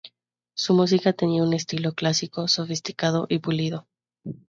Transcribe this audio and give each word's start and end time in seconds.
Su 0.55 0.73
música 0.73 1.13
tenía 1.13 1.43
un 1.43 1.53
estilo 1.53 1.93
clásico, 1.93 2.47
sofisticado 2.47 3.27
y 3.29 3.37
pulido. 3.37 3.85